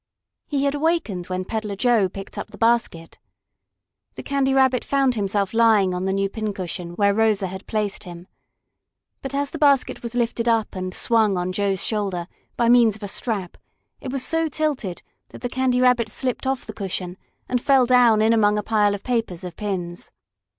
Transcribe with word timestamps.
He 0.47 0.63
had 0.63 0.73
awakened 0.73 1.27
when 1.27 1.45
Peddler 1.45 1.75
Joe 1.75 2.09
picked 2.09 2.35
up 2.35 2.49
the 2.49 2.57
basket. 2.57 3.19
The 4.15 4.23
Candy 4.23 4.51
Rabbit 4.51 4.83
found 4.83 5.13
himself 5.13 5.53
lying 5.53 5.93
on 5.93 6.05
the 6.05 6.11
new 6.11 6.27
pin 6.27 6.53
cushion, 6.55 6.93
where 6.95 7.13
Rosa 7.13 7.45
had 7.45 7.67
placed 7.67 8.03
him. 8.03 8.25
But 9.21 9.35
as 9.35 9.51
the 9.51 9.59
basket 9.59 10.01
was 10.01 10.15
lifted 10.15 10.47
up 10.47 10.75
and 10.75 10.91
swung 10.91 11.37
on 11.37 11.51
Joe's 11.53 11.83
shoulder 11.83 12.25
by 12.57 12.67
means 12.67 12.95
of 12.95 13.03
a 13.03 13.07
strap, 13.07 13.57
it 13.99 14.11
was 14.11 14.25
so 14.25 14.47
tilted 14.47 15.03
that 15.29 15.41
the 15.41 15.49
Candy 15.49 15.79
Rabbit 15.81 16.09
slipped 16.09 16.47
off 16.47 16.65
the 16.65 16.73
cushion 16.73 17.15
and 17.47 17.61
fell 17.61 17.85
down 17.85 18.23
in 18.23 18.33
among 18.33 18.57
a 18.57 18.63
pile 18.63 18.95
of 18.95 19.03
papers 19.03 19.43
of 19.43 19.55
pins. 19.55 20.09